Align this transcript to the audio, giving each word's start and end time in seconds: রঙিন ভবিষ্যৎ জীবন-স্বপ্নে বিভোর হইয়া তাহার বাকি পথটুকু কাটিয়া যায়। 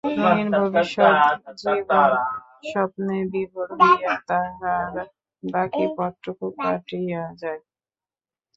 রঙিন 0.19 0.49
ভবিষ্যৎ 0.59 1.15
জীবন-স্বপ্নে 1.61 3.17
বিভোর 3.31 3.69
হইয়া 3.79 4.13
তাহার 4.29 4.93
বাকি 5.43 5.83
পথটুকু 5.97 6.45
কাটিয়া 6.57 7.23
যায়। 7.41 7.61